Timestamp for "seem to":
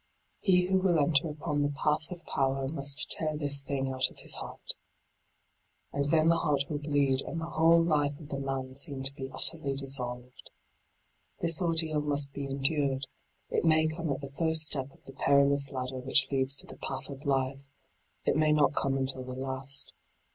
8.73-9.13